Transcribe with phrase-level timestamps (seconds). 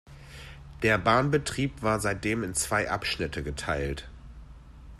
[0.81, 4.09] Der Bahnbetrieb war seitdem in zwei Abschnitte geteilt.